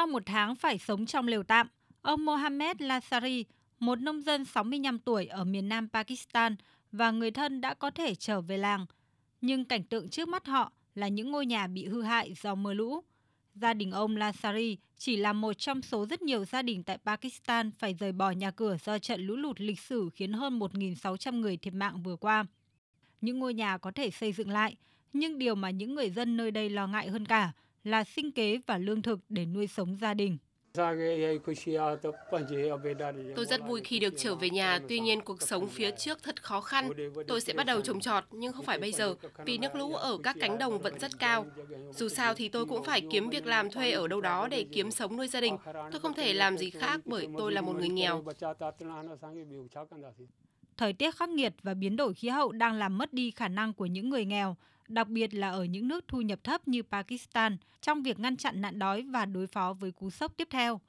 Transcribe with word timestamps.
Sau 0.00 0.06
một 0.06 0.22
tháng 0.26 0.56
phải 0.56 0.78
sống 0.78 1.06
trong 1.06 1.28
lều 1.28 1.42
tạm, 1.42 1.68
ông 2.02 2.24
Mohammed 2.24 2.76
Lasari, 2.80 3.44
một 3.80 4.00
nông 4.00 4.22
dân 4.22 4.44
65 4.44 4.98
tuổi 4.98 5.26
ở 5.26 5.44
miền 5.44 5.68
nam 5.68 5.88
Pakistan 5.92 6.56
và 6.92 7.10
người 7.10 7.30
thân 7.30 7.60
đã 7.60 7.74
có 7.74 7.90
thể 7.90 8.14
trở 8.14 8.40
về 8.40 8.56
làng. 8.56 8.86
Nhưng 9.40 9.64
cảnh 9.64 9.84
tượng 9.84 10.08
trước 10.08 10.28
mắt 10.28 10.46
họ 10.46 10.72
là 10.94 11.08
những 11.08 11.30
ngôi 11.30 11.46
nhà 11.46 11.66
bị 11.66 11.86
hư 11.86 12.02
hại 12.02 12.34
do 12.42 12.54
mưa 12.54 12.74
lũ. 12.74 13.00
Gia 13.54 13.74
đình 13.74 13.90
ông 13.90 14.16
Lasari 14.16 14.78
chỉ 14.98 15.16
là 15.16 15.32
một 15.32 15.52
trong 15.52 15.82
số 15.82 16.06
rất 16.06 16.22
nhiều 16.22 16.44
gia 16.44 16.62
đình 16.62 16.82
tại 16.82 16.98
Pakistan 16.98 17.70
phải 17.78 17.94
rời 17.94 18.12
bỏ 18.12 18.30
nhà 18.30 18.50
cửa 18.50 18.76
do 18.84 18.98
trận 18.98 19.26
lũ 19.26 19.36
lụt 19.36 19.60
lịch 19.60 19.80
sử 19.80 20.10
khiến 20.14 20.32
hơn 20.32 20.58
1.600 20.58 21.40
người 21.40 21.56
thiệt 21.56 21.74
mạng 21.74 22.02
vừa 22.02 22.16
qua. 22.16 22.46
Những 23.20 23.38
ngôi 23.38 23.54
nhà 23.54 23.78
có 23.78 23.90
thể 23.90 24.10
xây 24.10 24.32
dựng 24.32 24.50
lại, 24.50 24.76
nhưng 25.12 25.38
điều 25.38 25.54
mà 25.54 25.70
những 25.70 25.94
người 25.94 26.10
dân 26.10 26.36
nơi 26.36 26.50
đây 26.50 26.70
lo 26.70 26.86
ngại 26.86 27.08
hơn 27.08 27.26
cả 27.26 27.52
là 27.84 28.04
sinh 28.04 28.32
kế 28.32 28.58
và 28.66 28.78
lương 28.78 29.02
thực 29.02 29.20
để 29.28 29.46
nuôi 29.46 29.66
sống 29.66 29.96
gia 30.00 30.14
đình. 30.14 30.38
Tôi 33.36 33.46
rất 33.46 33.60
vui 33.66 33.80
khi 33.84 33.98
được 33.98 34.14
trở 34.16 34.34
về 34.34 34.50
nhà, 34.50 34.78
tuy 34.88 35.00
nhiên 35.00 35.20
cuộc 35.20 35.42
sống 35.42 35.68
phía 35.68 35.90
trước 35.90 36.22
thật 36.22 36.42
khó 36.42 36.60
khăn. 36.60 36.90
Tôi 37.28 37.40
sẽ 37.40 37.52
bắt 37.52 37.64
đầu 37.64 37.80
trồng 37.80 38.00
trọt, 38.00 38.24
nhưng 38.30 38.52
không 38.52 38.64
phải 38.64 38.78
bây 38.78 38.92
giờ, 38.92 39.14
vì 39.44 39.58
nước 39.58 39.74
lũ 39.74 39.94
ở 39.94 40.18
các 40.22 40.36
cánh 40.40 40.58
đồng 40.58 40.78
vẫn 40.78 40.98
rất 40.98 41.18
cao. 41.18 41.46
Dù 41.90 42.08
sao 42.08 42.34
thì 42.34 42.48
tôi 42.48 42.66
cũng 42.66 42.84
phải 42.84 43.02
kiếm 43.10 43.30
việc 43.30 43.46
làm 43.46 43.70
thuê 43.70 43.90
ở 43.90 44.08
đâu 44.08 44.20
đó 44.20 44.48
để 44.48 44.64
kiếm 44.72 44.90
sống 44.90 45.16
nuôi 45.16 45.28
gia 45.28 45.40
đình. 45.40 45.56
Tôi 45.64 46.00
không 46.00 46.14
thể 46.14 46.34
làm 46.34 46.58
gì 46.58 46.70
khác 46.70 47.00
bởi 47.04 47.28
tôi 47.38 47.52
là 47.52 47.60
một 47.60 47.76
người 47.76 47.88
nghèo. 47.88 48.24
Thời 50.76 50.92
tiết 50.92 51.16
khắc 51.16 51.28
nghiệt 51.28 51.52
và 51.62 51.74
biến 51.74 51.96
đổi 51.96 52.14
khí 52.14 52.28
hậu 52.28 52.52
đang 52.52 52.74
làm 52.74 52.98
mất 52.98 53.12
đi 53.12 53.30
khả 53.30 53.48
năng 53.48 53.72
của 53.72 53.86
những 53.86 54.10
người 54.10 54.24
nghèo, 54.24 54.56
đặc 54.90 55.08
biệt 55.08 55.34
là 55.34 55.50
ở 55.50 55.64
những 55.64 55.88
nước 55.88 56.04
thu 56.08 56.20
nhập 56.20 56.44
thấp 56.44 56.68
như 56.68 56.82
Pakistan, 56.82 57.56
trong 57.80 58.02
việc 58.02 58.18
ngăn 58.18 58.36
chặn 58.36 58.60
nạn 58.60 58.78
đói 58.78 59.02
và 59.02 59.26
đối 59.26 59.46
phó 59.46 59.72
với 59.72 59.92
cú 59.92 60.10
sốc 60.10 60.32
tiếp 60.36 60.48
theo. 60.50 60.80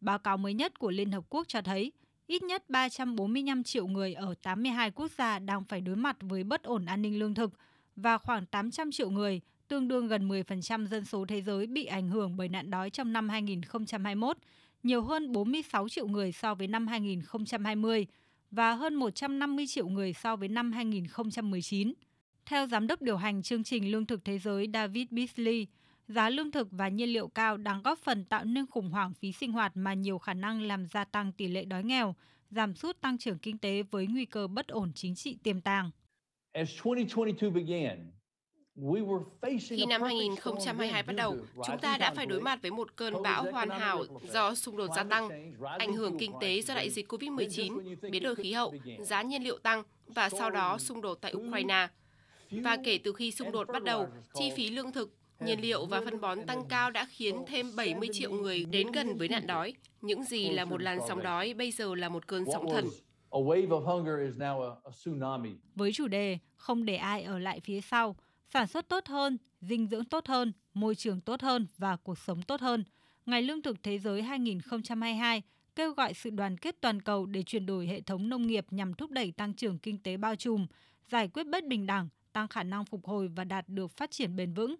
Báo 0.00 0.18
cáo 0.18 0.36
mới 0.36 0.54
nhất 0.54 0.78
của 0.78 0.90
Liên 0.90 1.12
Hợp 1.12 1.24
Quốc 1.28 1.48
cho 1.48 1.62
thấy, 1.62 1.92
ít 2.26 2.42
nhất 2.42 2.70
345 2.70 3.62
triệu 3.62 3.86
người 3.86 4.14
ở 4.14 4.34
82 4.42 4.90
quốc 4.90 5.10
gia 5.18 5.38
đang 5.38 5.64
phải 5.64 5.80
đối 5.80 5.96
mặt 5.96 6.16
với 6.20 6.44
bất 6.44 6.62
ổn 6.62 6.84
an 6.84 7.02
ninh 7.02 7.18
lương 7.18 7.34
thực 7.34 7.52
và 7.96 8.18
khoảng 8.18 8.46
800 8.46 8.92
triệu 8.92 9.10
người, 9.10 9.40
tương 9.68 9.88
đương 9.88 10.08
gần 10.08 10.28
10% 10.28 10.86
dân 10.86 11.04
số 11.04 11.24
thế 11.28 11.42
giới 11.42 11.66
bị 11.66 11.84
ảnh 11.84 12.08
hưởng 12.08 12.36
bởi 12.36 12.48
nạn 12.48 12.70
đói 12.70 12.90
trong 12.90 13.12
năm 13.12 13.28
2021, 13.28 14.36
nhiều 14.82 15.02
hơn 15.02 15.32
46 15.32 15.88
triệu 15.88 16.08
người 16.08 16.32
so 16.32 16.54
với 16.54 16.68
năm 16.68 16.86
2020 16.86 18.06
và 18.50 18.72
hơn 18.72 18.94
150 18.94 19.66
triệu 19.66 19.88
người 19.88 20.12
so 20.12 20.36
với 20.36 20.48
năm 20.48 20.72
2019. 20.72 21.92
Theo 22.46 22.66
Giám 22.66 22.86
đốc 22.86 23.02
điều 23.02 23.16
hành 23.16 23.42
chương 23.42 23.64
trình 23.64 23.90
Lương 23.90 24.06
thực 24.06 24.24
Thế 24.24 24.38
giới 24.38 24.68
David 24.72 25.06
Beasley, 25.10 25.66
giá 26.08 26.28
lương 26.28 26.50
thực 26.50 26.68
và 26.70 26.88
nhiên 26.88 27.08
liệu 27.08 27.28
cao 27.28 27.56
đang 27.56 27.82
góp 27.82 27.98
phần 27.98 28.24
tạo 28.24 28.44
nên 28.44 28.66
khủng 28.66 28.90
hoảng 28.90 29.14
phí 29.14 29.32
sinh 29.32 29.52
hoạt 29.52 29.72
mà 29.74 29.94
nhiều 29.94 30.18
khả 30.18 30.34
năng 30.34 30.62
làm 30.62 30.86
gia 30.86 31.04
tăng 31.04 31.32
tỷ 31.32 31.48
lệ 31.48 31.64
đói 31.64 31.84
nghèo, 31.84 32.14
giảm 32.50 32.74
sút 32.74 33.00
tăng 33.00 33.18
trưởng 33.18 33.38
kinh 33.38 33.58
tế 33.58 33.82
với 33.90 34.06
nguy 34.06 34.24
cơ 34.24 34.46
bất 34.46 34.68
ổn 34.68 34.92
chính 34.94 35.14
trị 35.14 35.36
tiềm 35.42 35.60
tàng. 35.60 35.90
Khi 39.68 39.86
năm 39.88 40.02
2022 40.02 41.02
bắt 41.02 41.12
đầu, 41.16 41.36
chúng 41.66 41.78
ta 41.78 41.98
đã 41.98 42.12
phải 42.14 42.26
đối 42.26 42.40
mặt 42.40 42.62
với 42.62 42.70
một 42.70 42.96
cơn 42.96 43.22
bão 43.22 43.52
hoàn 43.52 43.70
hảo 43.70 44.04
do 44.32 44.54
xung 44.54 44.76
đột 44.76 44.90
gia 44.96 45.04
tăng, 45.04 45.28
ảnh 45.78 45.92
hưởng 45.92 46.18
kinh 46.18 46.32
tế 46.40 46.62
do 46.62 46.74
đại 46.74 46.90
dịch 46.90 47.12
COVID-19, 47.12 47.96
biến 48.10 48.22
đổi 48.22 48.34
khí 48.34 48.52
hậu, 48.52 48.74
giá 49.00 49.22
nhiên 49.22 49.42
liệu 49.42 49.58
tăng 49.58 49.82
và 50.06 50.28
sau 50.28 50.50
đó 50.50 50.78
xung 50.78 51.00
đột 51.00 51.14
tại 51.20 51.34
Ukraine. 51.34 51.88
Và 52.52 52.76
kể 52.84 52.98
từ 52.98 53.12
khi 53.12 53.30
xung 53.30 53.52
đột 53.52 53.68
bắt 53.72 53.82
đầu, 53.82 54.06
chi 54.34 54.50
phí 54.56 54.70
lương 54.70 54.92
thực, 54.92 55.16
nhiên 55.40 55.60
liệu 55.60 55.86
và 55.86 56.00
phân 56.04 56.20
bón 56.20 56.46
tăng 56.46 56.68
cao 56.68 56.90
đã 56.90 57.06
khiến 57.10 57.36
thêm 57.46 57.76
70 57.76 58.08
triệu 58.12 58.32
người 58.32 58.64
đến 58.64 58.92
gần 58.92 59.16
với 59.16 59.28
nạn 59.28 59.46
đói. 59.46 59.74
Những 60.00 60.24
gì 60.24 60.50
là 60.50 60.64
một 60.64 60.82
làn 60.82 60.98
sóng 61.08 61.22
đói 61.22 61.54
bây 61.54 61.70
giờ 61.70 61.94
là 61.94 62.08
một 62.08 62.26
cơn 62.26 62.44
sóng 62.52 62.66
thần. 62.70 62.84
Với 65.74 65.92
chủ 65.92 66.08
đề 66.08 66.38
không 66.56 66.84
để 66.84 66.96
ai 66.96 67.22
ở 67.22 67.38
lại 67.38 67.60
phía 67.60 67.80
sau, 67.80 68.16
sản 68.48 68.66
xuất 68.66 68.88
tốt 68.88 69.06
hơn, 69.06 69.38
dinh 69.60 69.86
dưỡng 69.86 70.04
tốt 70.04 70.26
hơn, 70.26 70.52
môi 70.74 70.94
trường 70.94 71.20
tốt 71.20 71.40
hơn 71.42 71.66
và 71.78 71.96
cuộc 71.96 72.18
sống 72.18 72.42
tốt 72.42 72.60
hơn, 72.60 72.84
Ngày 73.26 73.42
Lương 73.42 73.62
thực 73.62 73.82
Thế 73.82 73.98
giới 73.98 74.22
2022 74.22 75.42
kêu 75.76 75.92
gọi 75.92 76.14
sự 76.14 76.30
đoàn 76.30 76.58
kết 76.58 76.76
toàn 76.80 77.02
cầu 77.02 77.26
để 77.26 77.42
chuyển 77.42 77.66
đổi 77.66 77.86
hệ 77.86 78.00
thống 78.00 78.28
nông 78.28 78.46
nghiệp 78.46 78.66
nhằm 78.70 78.94
thúc 78.94 79.10
đẩy 79.10 79.32
tăng 79.32 79.54
trưởng 79.54 79.78
kinh 79.78 79.98
tế 79.98 80.16
bao 80.16 80.36
trùm, 80.36 80.66
giải 81.10 81.28
quyết 81.28 81.44
bất 81.44 81.66
bình 81.66 81.86
đẳng, 81.86 82.08
tăng 82.32 82.48
khả 82.48 82.62
năng 82.62 82.84
phục 82.84 83.06
hồi 83.06 83.28
và 83.28 83.44
đạt 83.44 83.68
được 83.68 83.96
phát 83.96 84.10
triển 84.10 84.36
bền 84.36 84.52
vững. 84.52 84.76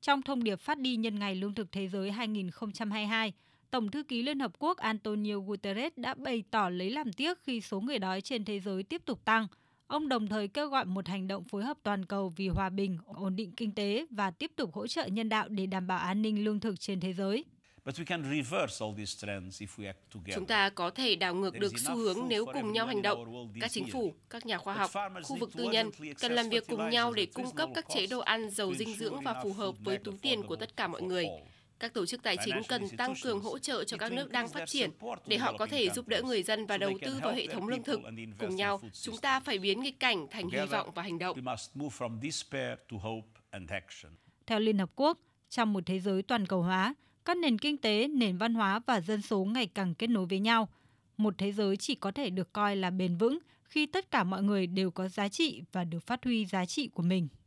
Trong 0.00 0.22
thông 0.22 0.44
điệp 0.44 0.60
phát 0.60 0.78
đi 0.78 0.96
nhân 0.96 1.18
ngày 1.18 1.34
Lương 1.34 1.54
thực 1.54 1.72
Thế 1.72 1.88
giới 1.88 2.10
2022, 2.10 3.32
Tổng 3.70 3.90
thư 3.90 4.02
ký 4.02 4.22
Liên 4.22 4.40
Hợp 4.40 4.52
Quốc 4.58 4.78
Antonio 4.78 5.38
Guterres 5.38 5.92
đã 5.96 6.14
bày 6.14 6.44
tỏ 6.50 6.68
lấy 6.68 6.90
làm 6.90 7.12
tiếc 7.12 7.42
khi 7.42 7.60
số 7.60 7.80
người 7.80 7.98
đói 7.98 8.20
trên 8.20 8.44
thế 8.44 8.60
giới 8.60 8.82
tiếp 8.82 9.02
tục 9.04 9.24
tăng. 9.24 9.46
Ông 9.86 10.08
đồng 10.08 10.26
thời 10.26 10.48
kêu 10.48 10.68
gọi 10.68 10.84
một 10.84 11.08
hành 11.08 11.28
động 11.28 11.44
phối 11.44 11.64
hợp 11.64 11.76
toàn 11.82 12.04
cầu 12.04 12.32
vì 12.36 12.48
hòa 12.48 12.70
bình, 12.70 12.98
ổn 13.06 13.36
định 13.36 13.52
kinh 13.56 13.74
tế 13.74 14.06
và 14.10 14.30
tiếp 14.30 14.52
tục 14.56 14.74
hỗ 14.74 14.86
trợ 14.86 15.06
nhân 15.06 15.28
đạo 15.28 15.48
để 15.48 15.66
đảm 15.66 15.86
bảo 15.86 15.98
an 15.98 16.22
ninh 16.22 16.44
lương 16.44 16.60
thực 16.60 16.80
trên 16.80 17.00
thế 17.00 17.12
giới. 17.12 17.44
Chúng 20.34 20.46
ta 20.46 20.70
có 20.70 20.90
thể 20.90 21.16
đảo 21.16 21.34
ngược 21.34 21.58
được 21.58 21.78
xu 21.78 21.96
hướng 21.96 22.18
nếu 22.28 22.46
cùng 22.46 22.72
nhau 22.72 22.86
hành 22.86 23.02
động. 23.02 23.48
Các 23.60 23.70
chính 23.70 23.90
phủ, 23.92 24.14
các 24.30 24.46
nhà 24.46 24.58
khoa 24.58 24.74
học, 24.74 24.90
khu 25.22 25.36
vực 25.36 25.50
tư 25.56 25.64
nhân 25.64 25.90
cần 26.20 26.32
làm 26.32 26.48
việc 26.48 26.66
cùng 26.66 26.90
nhau 26.90 27.12
để 27.12 27.26
cung 27.26 27.54
cấp 27.54 27.68
các 27.74 27.84
chế 27.94 28.06
độ 28.06 28.20
ăn 28.20 28.50
giàu 28.50 28.74
dinh 28.74 28.96
dưỡng 28.96 29.20
và 29.20 29.42
phù 29.42 29.52
hợp 29.52 29.74
với 29.84 29.98
túi 29.98 30.14
tiền 30.22 30.42
của 30.42 30.56
tất 30.56 30.76
cả 30.76 30.88
mọi 30.88 31.02
người. 31.02 31.26
Các 31.78 31.94
tổ 31.94 32.06
chức 32.06 32.22
tài 32.22 32.36
chính 32.44 32.54
cần 32.68 32.96
tăng 32.96 33.14
cường 33.22 33.40
hỗ 33.40 33.58
trợ 33.58 33.84
cho 33.84 33.96
các 33.96 34.12
nước 34.12 34.30
đang 34.30 34.48
phát 34.48 34.66
triển 34.66 34.90
để 35.26 35.36
họ 35.36 35.52
có 35.58 35.66
thể 35.66 35.90
giúp 35.90 36.08
đỡ 36.08 36.22
người 36.22 36.42
dân 36.42 36.66
và 36.66 36.78
đầu 36.78 36.92
tư 37.02 37.18
vào 37.22 37.34
hệ 37.34 37.46
thống 37.46 37.68
lương 37.68 37.82
thực. 37.82 38.00
Cùng 38.38 38.56
nhau, 38.56 38.80
chúng 39.02 39.16
ta 39.16 39.40
phải 39.40 39.58
biến 39.58 39.80
nghịch 39.80 40.00
cảnh 40.00 40.26
thành 40.30 40.48
hy 40.48 40.66
vọng 40.70 40.90
và 40.94 41.02
hành 41.02 41.18
động. 41.18 41.36
Theo 44.46 44.60
Liên 44.60 44.78
Hợp 44.78 44.90
Quốc, 44.96 45.18
trong 45.48 45.72
một 45.72 45.86
thế 45.86 46.00
giới 46.00 46.22
toàn 46.22 46.46
cầu 46.46 46.62
hóa, 46.62 46.94
các 47.26 47.36
nền 47.36 47.58
kinh 47.58 47.76
tế, 47.76 48.08
nền 48.08 48.36
văn 48.36 48.54
hóa 48.54 48.80
và 48.86 49.00
dân 49.00 49.22
số 49.22 49.44
ngày 49.44 49.66
càng 49.66 49.94
kết 49.94 50.06
nối 50.06 50.26
với 50.26 50.40
nhau. 50.40 50.68
Một 51.16 51.34
thế 51.38 51.52
giới 51.52 51.76
chỉ 51.76 51.94
có 51.94 52.12
thể 52.12 52.30
được 52.30 52.52
coi 52.52 52.76
là 52.76 52.90
bền 52.90 53.16
vững 53.16 53.38
khi 53.64 53.86
tất 53.86 54.10
cả 54.10 54.24
mọi 54.24 54.42
người 54.42 54.66
đều 54.66 54.90
có 54.90 55.08
giá 55.08 55.28
trị 55.28 55.62
và 55.72 55.84
được 55.84 56.06
phát 56.06 56.24
huy 56.24 56.46
giá 56.46 56.66
trị 56.66 56.88
của 56.88 57.02
mình. 57.02 57.28